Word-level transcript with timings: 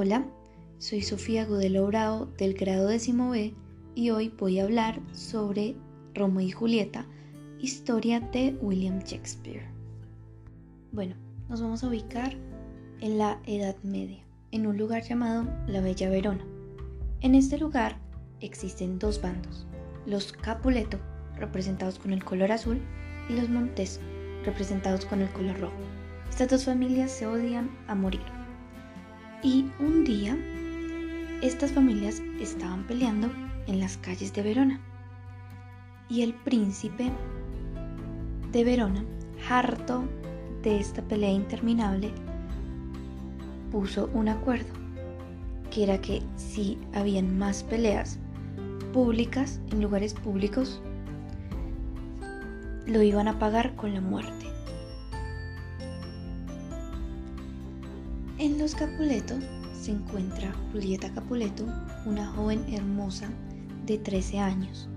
Hola, 0.00 0.24
soy 0.78 1.02
Sofía 1.02 1.44
Godelo 1.44 1.84
Bravo 1.88 2.26
del 2.38 2.54
grado 2.54 2.86
décimo 2.86 3.30
B 3.30 3.52
y 3.96 4.10
hoy 4.10 4.28
voy 4.28 4.60
a 4.60 4.62
hablar 4.62 5.00
sobre 5.10 5.74
Romeo 6.14 6.46
y 6.46 6.52
Julieta, 6.52 7.04
historia 7.58 8.20
de 8.20 8.56
William 8.60 9.00
Shakespeare. 9.00 9.66
Bueno, 10.92 11.16
nos 11.48 11.60
vamos 11.60 11.82
a 11.82 11.88
ubicar 11.88 12.36
en 13.00 13.18
la 13.18 13.40
Edad 13.44 13.74
Media, 13.82 14.22
en 14.52 14.68
un 14.68 14.78
lugar 14.78 15.02
llamado 15.02 15.48
la 15.66 15.80
Bella 15.80 16.08
Verona. 16.08 16.44
En 17.20 17.34
este 17.34 17.58
lugar 17.58 17.98
existen 18.38 19.00
dos 19.00 19.20
bandos, 19.20 19.66
los 20.06 20.32
Capuleto, 20.32 21.00
representados 21.34 21.98
con 21.98 22.12
el 22.12 22.22
color 22.22 22.52
azul, 22.52 22.80
y 23.28 23.32
los 23.32 23.48
Montesco, 23.48 24.04
representados 24.44 25.06
con 25.06 25.22
el 25.22 25.30
color 25.30 25.58
rojo. 25.58 25.74
Estas 26.30 26.50
dos 26.50 26.66
familias 26.66 27.10
se 27.10 27.26
odian 27.26 27.68
a 27.88 27.96
morir. 27.96 28.37
Y 29.42 29.66
un 29.78 30.02
día, 30.02 30.36
estas 31.42 31.70
familias 31.70 32.20
estaban 32.40 32.84
peleando 32.88 33.30
en 33.68 33.78
las 33.78 33.96
calles 33.96 34.32
de 34.32 34.42
Verona. 34.42 34.80
Y 36.08 36.22
el 36.22 36.34
príncipe 36.34 37.12
de 38.50 38.64
Verona, 38.64 39.04
harto 39.48 40.02
de 40.64 40.80
esta 40.80 41.02
pelea 41.02 41.30
interminable, 41.30 42.10
puso 43.70 44.10
un 44.12 44.28
acuerdo, 44.28 44.72
que 45.70 45.84
era 45.84 46.00
que 46.00 46.20
si 46.34 46.76
habían 46.92 47.38
más 47.38 47.62
peleas 47.62 48.18
públicas 48.92 49.60
en 49.70 49.82
lugares 49.82 50.14
públicos, 50.14 50.82
lo 52.86 53.02
iban 53.02 53.28
a 53.28 53.38
pagar 53.38 53.76
con 53.76 53.94
la 53.94 54.00
muerte. 54.00 54.47
En 58.38 58.56
los 58.56 58.76
Capuleto 58.76 59.34
se 59.72 59.90
encuentra 59.90 60.54
Julieta 60.70 61.12
Capuleto, 61.12 61.66
una 62.06 62.24
joven 62.28 62.72
hermosa 62.72 63.28
de 63.84 63.98
13 63.98 64.38
años. 64.38 64.88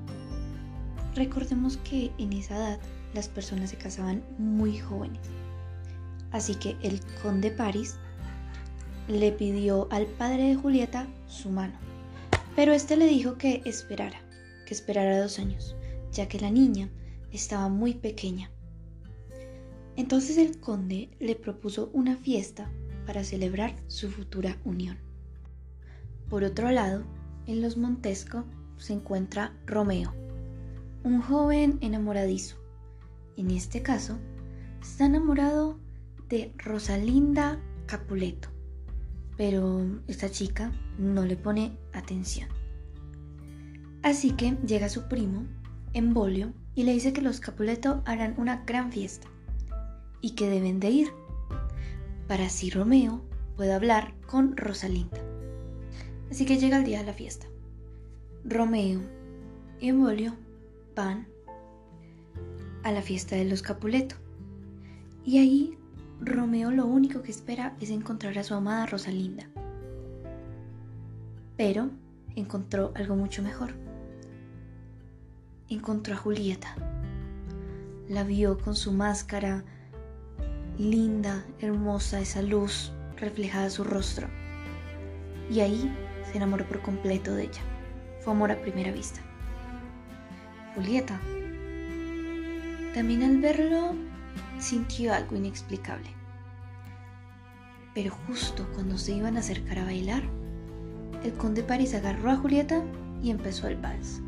Recordemos 1.15 1.77
que 1.77 2.11
en 2.19 2.33
esa 2.33 2.55
edad 2.55 2.79
las 3.15 3.27
personas 3.29 3.71
se 3.71 3.77
casaban 3.77 4.23
muy 4.37 4.77
jóvenes. 4.77 5.21
Así 6.29 6.53
que 6.53 6.77
el 6.83 7.01
conde 7.23 7.49
París 7.49 7.95
le 9.07 9.31
pidió 9.31 9.87
al 9.89 10.05
padre 10.05 10.49
de 10.49 10.55
Julieta 10.55 11.07
su 11.25 11.49
mano. 11.49 11.73
Pero 12.55 12.73
este 12.73 12.95
le 12.95 13.07
dijo 13.07 13.39
que 13.39 13.63
esperara, 13.65 14.21
que 14.67 14.75
esperara 14.75 15.19
dos 15.19 15.39
años, 15.39 15.75
ya 16.11 16.27
que 16.27 16.39
la 16.39 16.51
niña 16.51 16.91
estaba 17.31 17.69
muy 17.69 17.95
pequeña. 17.95 18.51
Entonces 19.95 20.37
el 20.37 20.59
conde 20.59 21.09
le 21.19 21.35
propuso 21.35 21.89
una 21.91 22.15
fiesta 22.17 22.69
para 23.05 23.23
celebrar 23.23 23.75
su 23.87 24.09
futura 24.09 24.57
unión. 24.63 24.97
Por 26.29 26.43
otro 26.43 26.71
lado, 26.71 27.03
en 27.47 27.61
los 27.61 27.77
Montesco 27.77 28.45
se 28.77 28.93
encuentra 28.93 29.53
Romeo, 29.65 30.13
un 31.03 31.21
joven 31.21 31.77
enamoradizo. 31.81 32.57
En 33.37 33.51
este 33.51 33.81
caso, 33.81 34.17
está 34.81 35.05
enamorado 35.05 35.79
de 36.29 36.53
Rosalinda 36.57 37.59
Capuleto, 37.85 38.49
pero 39.37 40.01
esta 40.07 40.29
chica 40.29 40.71
no 40.97 41.25
le 41.25 41.35
pone 41.35 41.77
atención. 41.93 42.49
Así 44.03 44.31
que 44.31 44.57
llega 44.65 44.89
su 44.89 45.07
primo, 45.07 45.45
Embolio, 45.93 46.53
y 46.73 46.83
le 46.83 46.93
dice 46.93 47.13
que 47.13 47.21
los 47.21 47.39
Capuleto 47.39 48.01
harán 48.05 48.35
una 48.37 48.63
gran 48.65 48.91
fiesta 48.91 49.27
y 50.21 50.31
que 50.31 50.49
deben 50.49 50.79
de 50.79 50.89
ir 50.89 51.20
para 52.31 52.45
así 52.45 52.69
Romeo 52.69 53.19
pueda 53.57 53.75
hablar 53.75 54.13
con 54.25 54.55
Rosalinda. 54.55 55.19
Así 56.29 56.45
que 56.45 56.57
llega 56.57 56.77
el 56.77 56.85
día 56.85 56.99
de 56.99 57.05
la 57.05 57.13
fiesta. 57.13 57.45
Romeo 58.45 59.01
y 59.81 59.89
Embolio 59.89 60.37
van 60.95 61.27
a 62.83 62.93
la 62.93 63.01
fiesta 63.01 63.35
de 63.35 63.43
los 63.43 63.61
Capuleto. 63.61 64.15
Y 65.25 65.39
ahí 65.39 65.77
Romeo 66.21 66.71
lo 66.71 66.85
único 66.85 67.21
que 67.21 67.31
espera 67.31 67.75
es 67.81 67.89
encontrar 67.89 68.37
a 68.37 68.45
su 68.45 68.53
amada 68.53 68.85
Rosalinda. 68.85 69.49
Pero 71.57 71.89
encontró 72.37 72.93
algo 72.95 73.17
mucho 73.17 73.43
mejor. 73.43 73.73
Encontró 75.67 76.13
a 76.13 76.17
Julieta. 76.17 76.77
La 78.07 78.23
vio 78.23 78.57
con 78.57 78.77
su 78.77 78.93
máscara 78.93 79.65
linda, 80.77 81.43
hermosa, 81.59 82.19
esa 82.19 82.41
luz 82.41 82.91
reflejada 83.17 83.65
en 83.65 83.71
su 83.71 83.83
rostro. 83.83 84.27
Y 85.49 85.59
ahí 85.59 85.91
se 86.29 86.37
enamoró 86.37 86.67
por 86.67 86.81
completo 86.81 87.33
de 87.35 87.43
ella. 87.43 87.61
Fue 88.21 88.33
amor 88.33 88.51
a 88.51 88.61
primera 88.61 88.91
vista. 88.91 89.19
Julieta. 90.75 91.19
También 92.93 93.23
al 93.23 93.37
verlo 93.39 93.95
sintió 94.59 95.13
algo 95.13 95.35
inexplicable. 95.35 96.09
Pero 97.93 98.11
justo 98.27 98.67
cuando 98.73 98.97
se 98.97 99.13
iban 99.13 99.35
a 99.35 99.41
acercar 99.41 99.79
a 99.79 99.85
bailar, 99.85 100.23
el 101.23 101.33
conde 101.33 101.63
París 101.63 101.93
agarró 101.93 102.31
a 102.31 102.37
Julieta 102.37 102.81
y 103.21 103.29
empezó 103.29 103.67
el 103.67 103.75
vals. 103.75 104.21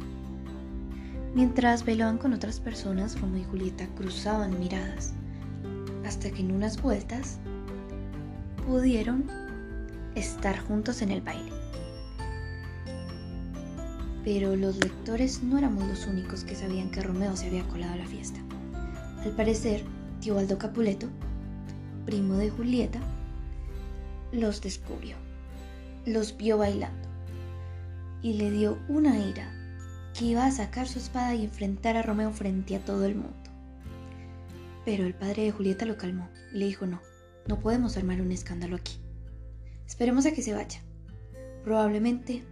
Mientras 1.34 1.86
bailaban 1.86 2.18
con 2.18 2.34
otras 2.34 2.59
personas, 2.59 3.20
Romeo 3.20 3.42
y 3.42 3.46
Julieta 3.46 3.88
cruzaban 3.96 4.59
miradas 4.59 5.16
hasta 6.06 6.31
que 6.31 6.41
en 6.41 6.52
unas 6.52 6.81
vueltas 6.81 7.40
pudieron 8.68 9.30
estar 10.16 10.58
juntos 10.59 11.02
en 11.02 11.12
el 11.12 11.22
baile. 11.22 11.52
Pero 14.24 14.56
los 14.56 14.78
lectores 14.78 15.44
no 15.44 15.58
éramos 15.58 15.86
los 15.88 16.08
únicos 16.08 16.44
que 16.44 16.56
sabían 16.56 16.91
que 16.91 17.02
Romeo 17.02 17.36
se 17.36 17.47
había 17.47 17.68
colado 17.68 17.94
a 17.94 17.97
la 17.97 18.06
fiesta. 18.06 18.40
Al 19.24 19.31
parecer, 19.31 19.84
Tiobaldo 20.22 20.58
Capuleto, 20.58 21.08
primo 22.06 22.35
de 22.35 22.50
Julieta, 22.50 23.00
los 24.31 24.62
descubrió, 24.62 25.16
los 26.06 26.35
vio 26.38 26.58
bailando 26.58 27.08
y 28.22 28.34
le 28.34 28.50
dio 28.50 28.78
una 28.88 29.20
ira 29.20 29.52
que 30.18 30.25
iba 30.25 30.46
a 30.46 30.52
sacar 30.52 30.88
su 30.88 31.00
espada 31.00 31.35
y 31.35 31.46
enfrentar 31.46 31.97
a 31.97 32.02
Romeo 32.02 32.31
frente 32.31 32.75
a 32.75 32.80
todo 32.80 33.06
el 33.06 33.16
mundo. 33.16 33.43
Pero 34.86 35.06
el 35.06 35.14
padre 35.14 35.44
de 35.44 35.52
Julieta 35.52 35.86
lo 35.86 35.98
calmó 35.98 36.30
y 36.54 36.58
le 36.58 36.66
dijo, 36.66 36.86
no, 36.86 37.02
no 37.48 37.60
podemos 37.60 37.96
armar 37.98 38.22
un 38.22 38.32
escándalo 38.32 38.76
aquí. 38.76 39.00
Esperemos 39.88 40.26
a 40.26 40.32
que 40.32 40.42
se 40.42 40.54
vaya. 40.54 40.82
Probablemente 41.64 42.44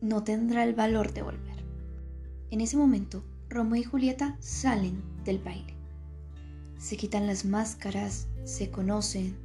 no 0.00 0.24
tendrá 0.24 0.64
el 0.64 0.74
valor 0.74 1.12
de 1.12 1.22
volver. 1.22 1.56
En 2.50 2.60
ese 2.60 2.76
momento, 2.76 3.24
Romeo 3.48 3.80
y 3.80 3.84
Julieta 3.84 4.36
salen 4.40 5.02
del 5.24 5.38
baile. 5.38 5.74
Se 6.78 6.96
quitan 6.96 7.26
las 7.26 7.44
máscaras, 7.44 8.28
se 8.44 8.70
conocen 8.70 9.36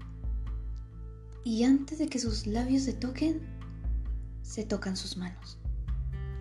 y 1.44 1.64
antes 1.64 2.00
de 2.00 2.08
que 2.08 2.20
sus 2.20 2.48
labios 2.48 2.84
se 2.84 2.94
toquen, 2.94 3.42
se 4.42 4.66
tocan 4.66 4.98
sus 4.98 5.16
manos, 5.16 5.58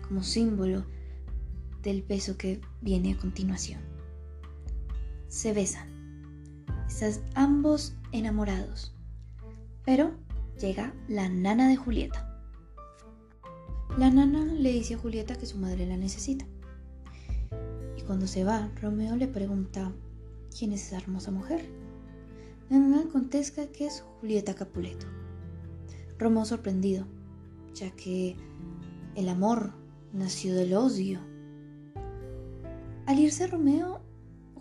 como 0.07 0.23
símbolo 0.23 0.85
del 1.81 2.01
beso 2.03 2.37
que 2.37 2.59
viene 2.81 3.13
a 3.13 3.17
continuación 3.17 3.98
se 5.29 5.53
besan. 5.53 5.87
Están 6.89 7.13
ambos 7.35 7.95
enamorados. 8.11 8.93
Pero 9.85 10.11
llega 10.59 10.93
la 11.07 11.29
nana 11.29 11.69
de 11.69 11.77
Julieta. 11.77 12.25
La 13.97 14.09
nana 14.09 14.45
le 14.45 14.71
dice 14.73 14.95
a 14.95 14.97
Julieta 14.97 15.35
que 15.35 15.45
su 15.45 15.57
madre 15.57 15.85
la 15.85 15.97
necesita. 15.97 16.45
Y 17.97 18.01
cuando 18.01 18.27
se 18.27 18.43
va, 18.43 18.69
Romeo 18.81 19.15
le 19.15 19.27
pregunta 19.27 19.93
quién 20.57 20.73
es 20.73 20.87
esa 20.87 20.97
hermosa 20.97 21.31
mujer. 21.31 21.65
La 22.69 22.77
nana 22.77 23.03
contesta 23.11 23.67
que 23.67 23.87
es 23.87 24.01
Julieta 24.19 24.55
Capuleto. 24.55 25.05
Romeo 26.17 26.45
sorprendido, 26.45 27.05
ya 27.73 27.91
que 27.91 28.35
el 29.15 29.29
amor 29.29 29.73
nació 30.11 30.53
del 30.55 30.73
odio. 30.73 31.19
Al 33.05 33.19
irse 33.19 33.47
Romeo 33.47 34.01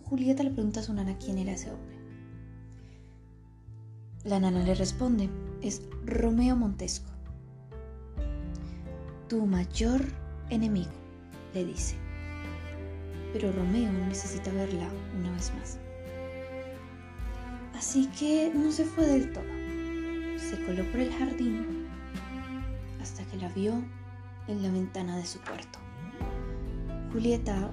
Julieta 0.08 0.42
le 0.42 0.50
pregunta 0.50 0.80
a 0.80 0.82
su 0.82 0.94
nana 0.94 1.18
quién 1.18 1.36
era 1.36 1.52
ese 1.52 1.70
hombre. 1.70 1.98
La 4.24 4.40
nana 4.40 4.64
le 4.64 4.74
responde, 4.74 5.28
es 5.60 5.82
Romeo 6.06 6.56
Montesco. 6.56 7.10
Tu 9.28 9.44
mayor 9.44 10.00
enemigo, 10.48 10.90
le 11.52 11.66
dice. 11.66 11.96
Pero 13.34 13.52
Romeo 13.52 13.92
necesita 13.92 14.50
verla 14.50 14.88
una 15.18 15.30
vez 15.32 15.52
más. 15.54 15.78
Así 17.74 18.06
que 18.18 18.50
no 18.54 18.72
se 18.72 18.86
fue 18.86 19.06
del 19.06 19.30
todo. 19.30 19.44
Se 20.38 20.64
coló 20.64 20.90
por 20.90 21.00
el 21.00 21.12
jardín 21.12 21.86
hasta 23.00 23.24
que 23.24 23.36
la 23.36 23.50
vio 23.50 23.74
en 24.46 24.62
la 24.62 24.70
ventana 24.70 25.18
de 25.18 25.26
su 25.26 25.38
cuarto. 25.40 25.78
Julieta 27.12 27.70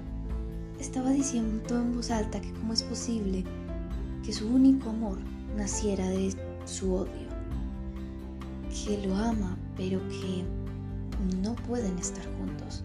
estaba 0.78 1.10
diciendo 1.10 1.76
en 1.76 1.94
voz 1.94 2.10
alta 2.10 2.40
que 2.40 2.52
cómo 2.52 2.72
es 2.72 2.82
posible 2.82 3.44
que 4.24 4.32
su 4.32 4.48
único 4.48 4.90
amor 4.90 5.18
naciera 5.56 6.08
de 6.08 6.34
su 6.64 6.94
odio, 6.94 7.28
que 8.68 9.06
lo 9.06 9.14
ama, 9.16 9.56
pero 9.76 10.00
que 10.08 10.44
no 11.42 11.54
pueden 11.54 11.98
estar 11.98 12.24
juntos. 12.38 12.82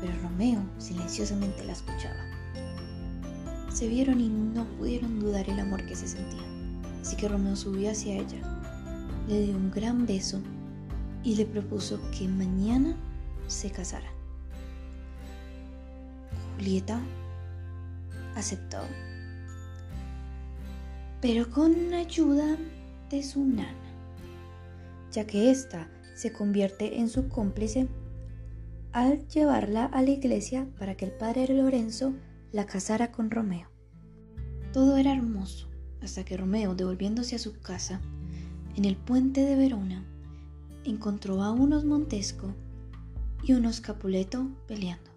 Pero 0.00 0.12
Romeo 0.22 0.62
silenciosamente 0.78 1.64
la 1.64 1.72
escuchaba. 1.72 2.20
Se 3.70 3.86
vieron 3.86 4.20
y 4.20 4.28
no 4.28 4.64
pudieron 4.78 5.20
dudar 5.20 5.48
el 5.48 5.60
amor 5.60 5.84
que 5.86 5.94
se 5.94 6.08
sentían. 6.08 6.44
Así 7.00 7.16
que 7.16 7.28
Romeo 7.28 7.54
subió 7.54 7.90
hacia 7.90 8.16
ella, 8.16 8.62
le 9.28 9.42
dio 9.42 9.56
un 9.56 9.70
gran 9.70 10.06
beso 10.06 10.40
y 11.22 11.36
le 11.36 11.44
propuso 11.44 12.00
que 12.10 12.26
mañana 12.28 12.96
se 13.46 13.70
casara. 13.70 14.19
Julieta 16.60 17.00
aceptó, 18.36 18.80
pero 21.22 21.48
con 21.50 21.94
ayuda 21.94 22.58
de 23.08 23.22
su 23.22 23.42
nana, 23.46 23.72
ya 25.10 25.26
que 25.26 25.50
ésta 25.50 25.88
se 26.14 26.34
convierte 26.34 26.98
en 26.98 27.08
su 27.08 27.30
cómplice 27.30 27.88
al 28.92 29.26
llevarla 29.28 29.86
a 29.86 30.02
la 30.02 30.10
iglesia 30.10 30.68
para 30.78 30.96
que 30.98 31.06
el 31.06 31.12
padre 31.12 31.48
Lorenzo 31.48 32.12
la 32.52 32.66
casara 32.66 33.10
con 33.10 33.30
Romeo. 33.30 33.70
Todo 34.74 34.98
era 34.98 35.14
hermoso 35.14 35.66
hasta 36.02 36.26
que 36.26 36.36
Romeo, 36.36 36.74
devolviéndose 36.74 37.36
a 37.36 37.38
su 37.38 37.58
casa, 37.58 38.02
en 38.76 38.84
el 38.84 38.96
puente 38.96 39.46
de 39.46 39.56
Verona, 39.56 40.04
encontró 40.84 41.42
a 41.42 41.52
unos 41.52 41.86
Montesco 41.86 42.52
y 43.42 43.54
unos 43.54 43.80
Capuleto 43.80 44.46
peleando. 44.68 45.09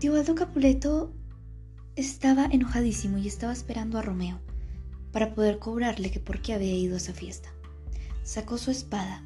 Teobaldo 0.00 0.36
Capuleto 0.36 1.12
estaba 1.96 2.44
enojadísimo 2.44 3.18
y 3.18 3.26
estaba 3.26 3.52
esperando 3.52 3.98
a 3.98 4.02
Romeo 4.02 4.38
para 5.10 5.34
poder 5.34 5.58
cobrarle 5.58 6.12
que 6.12 6.20
por 6.20 6.40
qué 6.40 6.54
había 6.54 6.72
ido 6.72 6.94
a 6.94 6.98
esa 6.98 7.12
fiesta. 7.12 7.48
Sacó 8.22 8.58
su 8.58 8.70
espada 8.70 9.24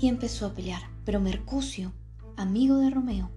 y 0.00 0.06
empezó 0.06 0.46
a 0.46 0.54
pelear, 0.54 0.82
pero 1.04 1.18
Mercucio, 1.18 1.92
amigo 2.36 2.76
de 2.78 2.90
Romeo, 2.90 3.32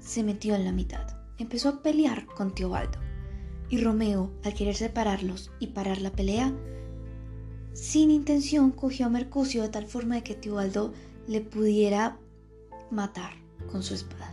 se 0.00 0.24
metió 0.24 0.56
en 0.56 0.64
la 0.64 0.72
mitad. 0.72 1.06
Empezó 1.38 1.68
a 1.68 1.82
pelear 1.82 2.26
con 2.26 2.52
Teobaldo 2.52 2.98
y 3.68 3.78
Romeo, 3.80 4.32
al 4.42 4.54
querer 4.54 4.74
separarlos 4.74 5.52
y 5.60 5.68
parar 5.68 6.00
la 6.00 6.10
pelea, 6.10 6.52
sin 7.72 8.10
intención 8.10 8.72
cogió 8.72 9.06
a 9.06 9.10
Mercucio 9.10 9.62
de 9.62 9.68
tal 9.68 9.86
forma 9.86 10.16
de 10.16 10.24
que 10.24 10.34
Teobaldo 10.34 10.92
le 11.28 11.40
pudiera 11.40 12.18
matar 12.90 13.34
con 13.70 13.84
su 13.84 13.94
espada. 13.94 14.31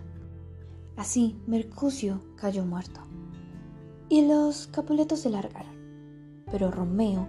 Así, 1.00 1.42
Mercucio 1.48 2.20
cayó 2.36 2.66
muerto. 2.66 3.00
Y 4.10 4.28
los 4.28 4.68
Capuletos 4.68 5.22
se 5.22 5.30
largaron. 5.30 5.72
Pero 6.52 6.72
Romeo 6.72 7.26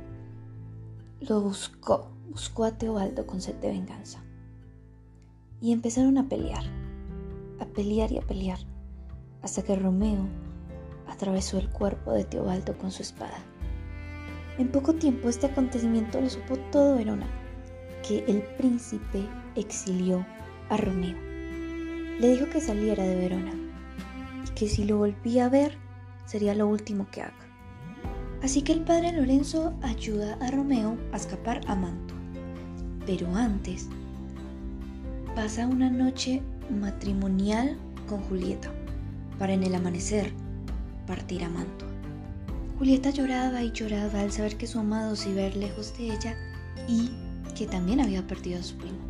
lo 1.21 1.41
buscó, 1.41 2.11
buscó 2.31 2.65
a 2.65 2.77
Teobaldo 2.77 3.29
con 3.29 3.41
sed 3.41 3.55
de 3.61 3.69
venganza. 3.69 4.25
Y 5.61 5.71
empezaron 5.71 6.19
a 6.19 6.29
pelear, 6.29 6.65
a 7.61 7.65
pelear 7.65 8.11
y 8.11 8.19
a 8.19 8.23
pelear, 8.23 8.59
hasta 9.41 9.63
que 9.63 9.77
Romeo 9.77 10.27
atravesó 11.07 11.57
el 11.57 11.71
cuerpo 11.71 12.11
de 12.11 12.25
Teobaldo 12.25 12.77
con 12.77 12.91
su 12.91 13.03
espada. 13.03 13.39
En 14.59 14.73
poco 14.73 14.95
tiempo 14.95 15.29
este 15.29 15.47
acontecimiento 15.47 16.21
lo 16.21 16.29
supo 16.29 16.57
todo 16.73 16.97
Verona, 16.97 17.29
que 18.03 18.25
el 18.27 18.43
príncipe 18.57 19.29
exilió 19.55 20.27
a 20.71 20.77
Romeo. 20.77 21.30
Le 22.21 22.29
dijo 22.29 22.51
que 22.51 22.61
saliera 22.61 23.03
de 23.03 23.17
Verona 23.17 23.53
y 24.47 24.51
que 24.51 24.69
si 24.69 24.85
lo 24.85 24.99
volvía 24.99 25.47
a 25.47 25.49
ver 25.49 25.79
sería 26.27 26.55
lo 26.55 26.69
último 26.69 27.09
que 27.11 27.23
haga. 27.23 27.33
Así 28.43 28.61
que 28.61 28.75
el 28.75 28.83
padre 28.83 29.13
Lorenzo 29.13 29.73
ayuda 29.81 30.37
a 30.43 30.51
Romeo 30.51 30.99
a 31.13 31.17
escapar 31.17 31.63
a 31.67 31.75
Mantua. 31.75 32.19
Pero 33.07 33.35
antes 33.35 33.89
pasa 35.35 35.67
una 35.67 35.89
noche 35.89 36.43
matrimonial 36.69 37.79
con 38.07 38.21
Julieta 38.25 38.71
para 39.39 39.55
en 39.55 39.65
el 39.65 39.75
amanecer 39.75 40.31
partir 41.07 41.43
a 41.43 41.49
Mantua. 41.49 41.89
Julieta 42.79 43.09
lloraba 43.09 43.63
y 43.63 43.73
lloraba 43.73 44.21
al 44.21 44.31
saber 44.31 44.59
que 44.59 44.67
su 44.67 44.79
amado 44.79 45.17
se 45.17 45.31
iba 45.31 45.47
a 45.47 45.49
lejos 45.49 45.97
de 45.97 46.13
ella 46.13 46.37
y 46.87 47.11
que 47.57 47.67
también 47.67 47.99
había 47.99 48.27
perdido 48.27 48.61
a 48.61 48.63
su 48.63 48.77
primo. 48.77 49.10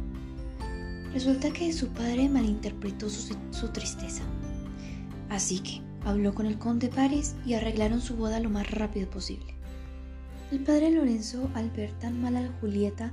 Resulta 1.13 1.51
que 1.51 1.73
su 1.73 1.89
padre 1.89 2.29
malinterpretó 2.29 3.11
su, 3.11 3.69
tristeza. 3.73 4.23
Así 5.29 5.59
que 5.59 5.81
habló 6.05 6.35
con 6.35 6.47
el 6.47 6.57
conde 6.57 6.89
Paris 6.89 7.35
y 7.45 7.55
arreglaron 7.55 8.01
su 8.01 8.17
boda 8.17 8.39
lo 8.39 8.49
más 8.49 8.71
rápido 8.71 9.11
posible. 9.11 9.55
El 10.53 10.61
padre 10.61 10.91
Lorenzo, 10.91 11.51
al 11.55 11.71
ver 11.71 11.93
tan 11.99 12.21
mal 12.21 12.37
a 12.37 12.49
Julieta, 12.61 13.13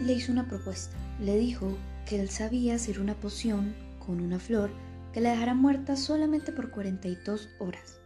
le 0.00 0.12
hizo 0.12 0.30
una 0.30 0.46
propuesta. 0.46 0.96
Le 1.20 1.38
dijo 1.38 1.76
que 2.06 2.20
él 2.20 2.30
sabía 2.30 2.76
hacer 2.76 3.00
una 3.00 3.14
poción 3.14 3.74
con 4.04 4.20
una 4.20 4.38
flor 4.38 4.70
que 5.12 5.20
la 5.20 5.30
dejara 5.30 5.54
muerta 5.54 5.96
solamente 5.96 6.52
por 6.52 6.70
42 6.70 7.48
horas. 7.58 8.00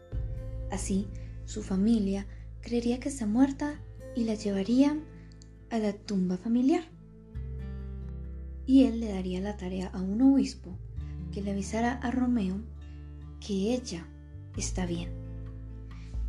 Así, 0.71 1.07
su 1.45 1.63
familia 1.63 2.27
creería 2.63 2.99
que 2.99 3.11
está 3.11 3.27
muerta 3.27 3.81
y 4.15 4.25
la 4.25 4.35
llevaría 4.35 4.99
a 5.71 5.79
la 5.79 5.93
tumba 5.93 6.37
familiar. 6.37 6.96
Y 8.67 8.85
él 8.85 9.01
le 9.01 9.09
daría 9.09 9.41
la 9.41 9.57
tarea 9.57 9.89
a 9.89 10.01
un 10.01 10.21
obispo 10.23 10.77
que 11.33 11.43
le 11.43 11.53
avisara 11.53 11.93
a 11.95 12.11
Romeo 12.11 12.61
que 13.41 13.75
ella 13.75 14.07
está 14.57 14.87
bien 14.87 15.27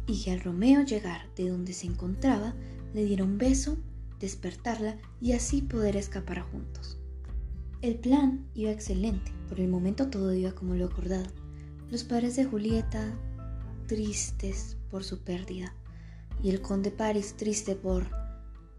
y 0.07 0.23
que 0.23 0.31
al 0.31 0.39
Romeo 0.39 0.83
llegar 0.83 1.27
de 1.35 1.49
donde 1.49 1.73
se 1.73 1.85
encontraba 1.85 2.55
le 2.93 3.05
diera 3.05 3.25
un 3.25 3.37
beso, 3.37 3.77
despertarla 4.19 4.97
y 5.21 5.33
así 5.33 5.61
poder 5.61 5.97
escapar 5.97 6.41
juntos. 6.41 6.97
El 7.81 7.95
plan 7.95 8.47
iba 8.55 8.71
excelente, 8.71 9.31
por 9.49 9.59
el 9.59 9.67
momento 9.67 10.09
todo 10.09 10.33
iba 10.33 10.53
como 10.53 10.73
lo 10.73 10.85
acordado. 10.85 11.27
Los 11.91 12.03
padres 12.03 12.35
de 12.35 12.45
Julieta, 12.45 13.13
tristes 13.85 14.77
por 14.89 15.03
su 15.03 15.19
pérdida, 15.19 15.75
y 16.41 16.49
el 16.49 16.61
conde 16.61 16.89
Paris 16.89 17.35
triste 17.37 17.75
por 17.75 18.09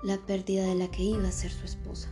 la 0.02 0.18
pérdida 0.26 0.64
de 0.64 0.74
la 0.74 0.90
que 0.90 1.02
iba 1.02 1.28
a 1.28 1.32
ser 1.32 1.50
su 1.50 1.64
esposa. 1.64 2.08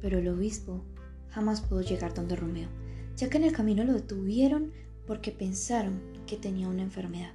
Pero 0.00 0.18
el 0.18 0.28
obispo 0.28 0.82
jamás 1.28 1.60
pudo 1.60 1.82
llegar 1.82 2.14
donde 2.14 2.36
Romeo, 2.36 2.68
ya 3.16 3.28
que 3.28 3.38
en 3.38 3.44
el 3.44 3.52
camino 3.52 3.84
lo 3.84 3.92
detuvieron 3.92 4.72
porque 5.06 5.32
pensaron 5.32 6.00
que 6.26 6.36
tenía 6.36 6.68
una 6.68 6.82
enfermedad. 6.82 7.32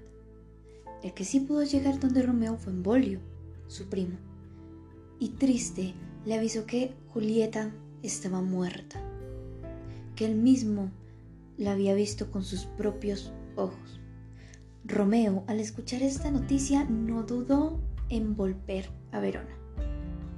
El 1.04 1.14
que 1.14 1.26
sí 1.26 1.40
pudo 1.40 1.64
llegar 1.64 2.00
donde 2.00 2.22
Romeo 2.22 2.58
fue 2.58 2.74
Embolio, 2.74 3.20
su 3.68 3.90
primo, 3.90 4.18
y 5.20 5.30
triste 5.30 5.94
le 6.26 6.36
avisó 6.36 6.66
que 6.66 6.94
Julieta 7.14 7.72
estaba 8.02 8.42
muerta, 8.42 9.00
que 10.16 10.26
él 10.26 10.36
mismo 10.36 10.92
la 11.58 11.72
había 11.72 11.94
visto 11.94 12.32
con 12.32 12.44
sus 12.44 12.66
propios 12.66 13.34
ojos. 13.56 14.00
Romeo, 14.84 15.44
al 15.48 15.60
escuchar 15.60 16.02
esta 16.04 16.32
noticia, 16.32 16.84
no 16.86 17.24
dudó 17.24 17.80
en 18.10 18.36
volver 18.36 18.90
a 19.12 19.20
Verona. 19.20 19.56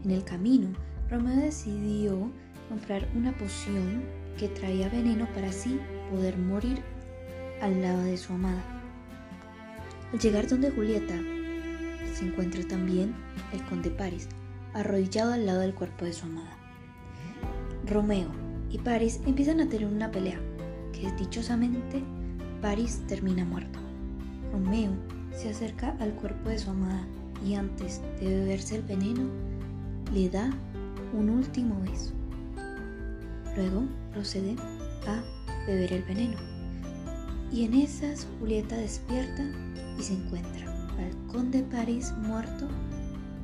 En 0.04 0.12
el 0.12 0.24
camino, 0.24 0.70
Romeo 1.10 1.38
decidió 1.38 2.30
comprar 2.68 3.08
una 3.16 3.32
poción 3.38 4.04
que 4.38 4.50
traía 4.50 4.90
veneno 4.90 5.26
para 5.34 5.48
así 5.48 5.80
poder 6.12 6.38
morir 6.38 6.82
al 7.62 7.82
lado 7.82 8.04
de 8.04 8.18
su 8.18 8.34
amada. 8.34 8.64
Al 10.12 10.20
llegar 10.20 10.48
donde 10.48 10.72
Julieta, 10.72 11.16
se 12.14 12.26
encuentra 12.26 12.62
también 12.68 13.14
el 13.54 13.64
conde 13.64 13.90
Paris, 13.90 14.28
arrodillado 14.74 15.34
al 15.34 15.46
lado 15.46 15.62
del 15.62 15.74
cuerpo 15.74 16.06
de 16.06 16.14
su 16.14 16.26
amada. 16.26 16.58
Romeo 17.86 18.30
y 18.70 18.78
Paris 18.78 19.22
empiezan 19.26 19.62
a 19.62 19.70
tener 19.70 19.88
una 19.88 20.12
pelea, 20.12 20.40
que 20.92 21.10
dichosamente 21.14 22.04
Paris 22.62 23.02
termina 23.08 23.46
muerto. 23.46 23.80
Romeo 24.52 24.92
se 25.32 25.50
acerca 25.50 25.96
al 26.00 26.12
cuerpo 26.14 26.50
de 26.50 26.60
su 26.60 26.70
amada 26.70 27.06
y 27.46 27.54
antes 27.54 28.02
de 28.20 28.28
beberse 28.28 28.76
el 28.76 28.82
veneno, 28.82 29.24
le 30.14 30.30
da 30.30 30.50
un 31.14 31.30
último 31.30 31.80
beso. 31.82 32.14
Luego 33.56 33.86
procede 34.12 34.56
a 35.08 35.24
beber 35.66 35.94
el 35.94 36.04
veneno. 36.04 36.38
Y 37.52 37.66
en 37.66 37.74
esas 37.76 38.28
Julieta 38.40 38.76
despierta 38.78 39.44
y 39.98 40.04
se 40.04 40.14
encuentra 40.14 40.72
al 41.00 41.28
conde 41.28 41.64
París 41.64 42.14
muerto 42.18 42.68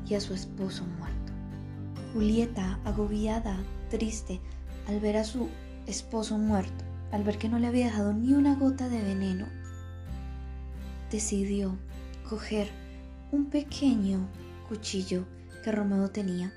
y 0.08 0.16
a 0.16 0.22
su 0.22 0.34
esposo 0.34 0.86
muerto. 1.00 1.32
Julieta, 2.14 2.80
agobiada, 2.84 3.58
triste, 3.90 4.40
al 4.88 5.00
ver 5.00 5.18
a 5.18 5.24
su 5.24 5.50
esposo 5.88 6.38
muerto, 6.38 6.84
al 7.12 7.24
ver 7.24 7.38
que 7.38 7.50
no 7.50 7.60
le 7.60 7.68
había 7.68 7.86
dejado 7.86 8.14
ni 8.14 8.34
una 8.34 8.56
gota 8.56 8.90
de 8.90 9.02
veneno, 9.02 9.48
decidió 11.12 11.78
coger 12.30 12.68
un 13.32 13.46
pequeño 13.46 14.28
cuchillo 14.68 15.26
que 15.64 15.72
Romeo 15.72 16.10
tenía 16.10 16.52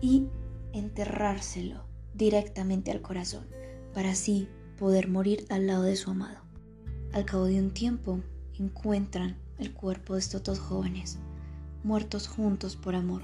y 0.00 0.26
enterrárselo 0.72 1.84
directamente 2.14 2.90
al 2.90 3.02
corazón 3.02 3.46
para 3.94 4.10
así 4.10 4.48
poder 4.78 5.08
morir 5.08 5.46
al 5.48 5.66
lado 5.66 5.82
de 5.82 5.96
su 5.96 6.10
amado. 6.10 6.40
Al 7.12 7.24
cabo 7.24 7.44
de 7.44 7.60
un 7.60 7.72
tiempo 7.72 8.20
encuentran 8.58 9.36
el 9.58 9.72
cuerpo 9.72 10.14
de 10.14 10.20
estos 10.20 10.42
dos 10.42 10.58
jóvenes, 10.58 11.18
muertos 11.82 12.28
juntos 12.28 12.76
por 12.76 12.94
amor, 12.94 13.22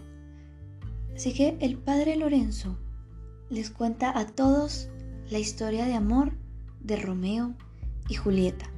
Así 1.14 1.32
que 1.32 1.56
el 1.60 1.76
padre 1.76 2.16
Lorenzo 2.16 2.76
les 3.50 3.70
cuenta 3.70 4.18
a 4.18 4.26
todos 4.26 4.88
la 5.30 5.38
historia 5.38 5.84
de 5.84 5.94
amor 5.94 6.32
de 6.80 6.96
Romeo 6.96 7.54
y 8.08 8.14
Julieta. 8.14 8.70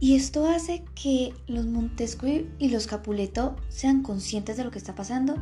Y 0.00 0.16
esto 0.16 0.46
hace 0.46 0.84
que 0.94 1.32
los 1.46 1.66
Montesco 1.66 2.26
y 2.26 2.68
los 2.68 2.88
Capuleto 2.88 3.56
sean 3.68 4.02
conscientes 4.02 4.56
de 4.56 4.64
lo 4.64 4.72
que 4.72 4.78
está 4.78 4.96
pasando 4.96 5.36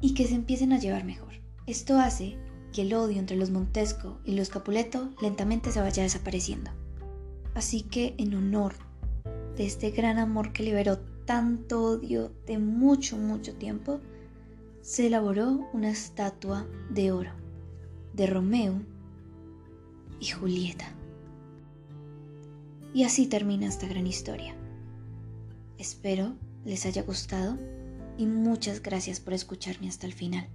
y 0.00 0.14
que 0.14 0.26
se 0.26 0.34
empiecen 0.34 0.72
a 0.72 0.78
llevar 0.78 1.04
mejor. 1.04 1.34
Esto 1.66 1.98
hace 1.98 2.36
que 2.72 2.82
el 2.82 2.94
odio 2.94 3.18
entre 3.18 3.36
los 3.36 3.50
Montesco 3.50 4.18
y 4.24 4.34
los 4.34 4.48
Capuleto 4.48 5.10
lentamente 5.20 5.70
se 5.72 5.80
vaya 5.80 6.02
desapareciendo. 6.02 6.70
Así 7.54 7.82
que 7.82 8.14
en 8.18 8.34
honor 8.34 8.74
de 9.56 9.66
este 9.66 9.90
gran 9.90 10.18
amor 10.18 10.52
que 10.52 10.62
liberó 10.62 10.98
tanto 11.24 11.82
odio 11.82 12.32
de 12.46 12.58
mucho, 12.58 13.16
mucho 13.16 13.54
tiempo, 13.54 14.00
se 14.80 15.08
elaboró 15.08 15.68
una 15.72 15.90
estatua 15.90 16.66
de 16.90 17.12
oro 17.12 17.32
de 18.14 18.26
Romeo 18.26 18.80
y 20.20 20.26
Julieta. 20.26 20.92
Y 22.94 23.04
así 23.04 23.26
termina 23.26 23.66
esta 23.66 23.86
gran 23.86 24.06
historia. 24.06 24.54
Espero 25.76 26.34
les 26.64 26.86
haya 26.86 27.02
gustado 27.02 27.58
y 28.18 28.26
muchas 28.26 28.82
gracias 28.82 29.20
por 29.20 29.32
escucharme 29.32 29.88
hasta 29.88 30.06
el 30.06 30.12
final. 30.12 30.48